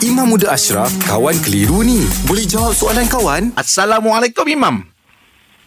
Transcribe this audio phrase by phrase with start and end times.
[0.00, 2.00] Imam Muda Ashraf, kawan keliru ni.
[2.24, 3.52] Boleh jawab soalan kawan?
[3.52, 4.80] Assalamualaikum Imam.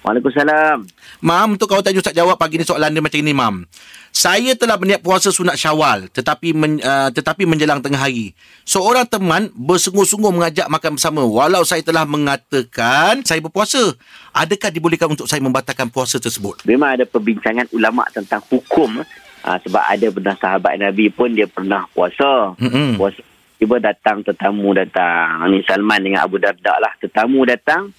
[0.01, 0.89] Waalaikumsalam.
[1.21, 3.69] Mam, untuk kawan tajuk Ustaz jawab pagi ni soalan dia macam ini, Mam.
[4.09, 8.33] Saya telah berniat puasa sunat syawal tetapi men, uh, tetapi menjelang tengah hari.
[8.65, 13.93] Seorang teman bersungguh-sungguh mengajak makan bersama walau saya telah mengatakan saya berpuasa.
[14.33, 16.65] Adakah dibolehkan untuk saya membatalkan puasa tersebut?
[16.65, 19.05] Memang ada perbincangan ulama tentang hukum
[19.45, 22.57] uh, sebab ada pernah sahabat Nabi pun dia pernah puasa.
[22.57, 22.97] Mm-mm.
[22.97, 23.21] Puasa
[23.63, 25.47] tiba datang tetamu datang.
[25.47, 26.91] Ni Salman dengan Abu Darda lah.
[26.99, 27.95] Tetamu datang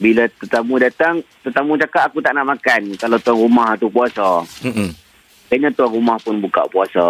[0.00, 4.40] bila tetamu datang, tetamu cakap aku tak nak makan kalau tuan rumah tu puasa.
[4.64, 4.88] Mm-mm.
[5.52, 7.04] Kayaknya tuan rumah pun buka puasa.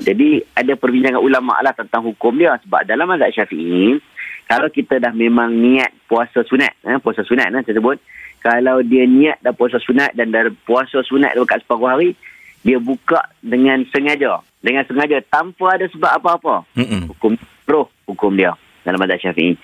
[0.00, 2.56] Jadi ada perbincangan ulama lah tentang hukum dia.
[2.64, 4.00] Sebab dalam mazhab syafi'i,
[4.48, 8.00] kalau kita dah memang niat puasa sunat, eh, puasa sunat eh, saya sebut,
[8.40, 12.16] kalau dia niat dah puasa sunat dan dah puasa sunat dekat separuh hari,
[12.62, 14.40] dia buka dengan sengaja.
[14.62, 16.54] Dengan sengaja tanpa ada sebab apa-apa.
[16.78, 17.10] Mm-mm.
[17.10, 17.34] Hukum
[17.66, 19.54] roh hukum dia dalam mazhab syafi'i.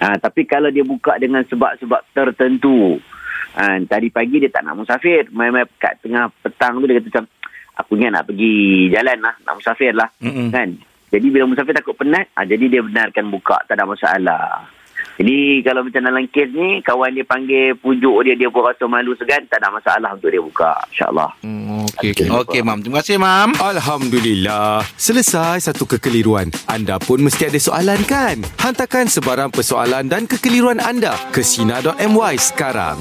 [0.00, 2.96] Ha, tapi kalau dia buka dengan sebab-sebab tertentu,
[3.56, 7.24] ha, tadi pagi dia tak nak musafir, main-main kat tengah petang tu dia kata macam,
[7.76, 10.08] aku ingat nak pergi jalan lah, nak musafir lah.
[10.24, 10.48] Mm-mm.
[10.48, 10.80] Kan?
[11.12, 14.64] Jadi bila musafir takut penat, ha, jadi dia benarkan buka, tak ada masalah.
[15.20, 19.12] Jadi kalau macam dalam kes ni, kawan dia panggil pujuk dia, dia pun rasa malu
[19.20, 20.72] segan, tak ada masalah untuk dia buka.
[20.88, 21.30] InsyaAllah.
[21.44, 22.26] Hmm, Okey, Okey.
[22.32, 22.80] okey, okay, Mam.
[22.80, 23.50] Terima kasih, Mam.
[23.60, 24.80] Alhamdulillah.
[24.96, 26.48] Selesai satu kekeliruan.
[26.64, 28.40] Anda pun mesti ada soalan kan?
[28.62, 32.96] Hantarkan sebarang persoalan dan kekeliruan anda ke Sina.my sekarang.